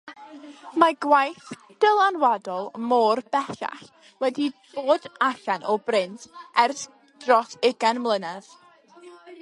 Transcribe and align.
Mae 0.83 0.93
gwaith 1.05 1.49
dylanwadol 1.83 2.71
Moore 2.93 3.25
bellach 3.35 3.85
wedi 4.25 4.49
bod 4.79 5.05
allan 5.29 5.69
o 5.75 5.79
brint 5.91 6.27
ers 6.65 6.85
dros 7.27 7.57
ugain 7.71 8.03
mlynedd. 8.07 8.51